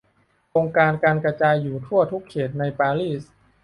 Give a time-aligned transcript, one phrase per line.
[0.49, 3.23] โครงการกระจายอยู่ทั่วทุกเขตในปารีส